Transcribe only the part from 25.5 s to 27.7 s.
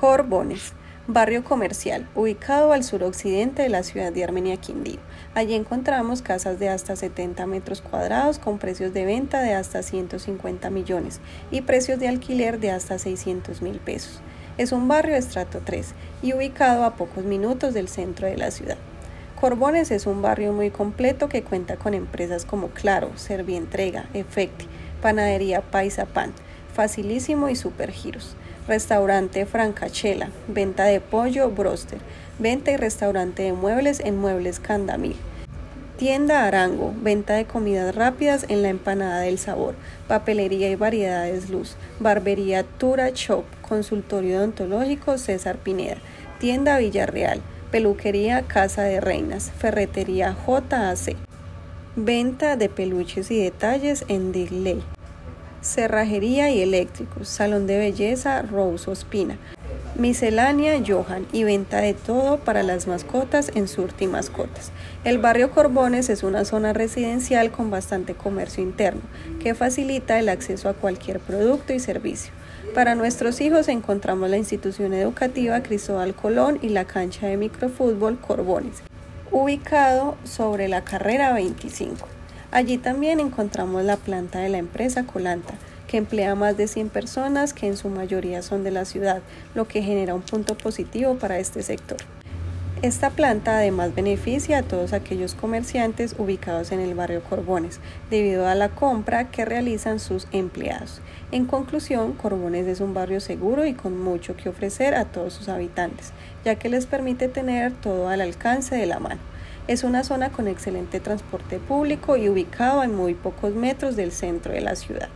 Paisa Pan, Facilísimo y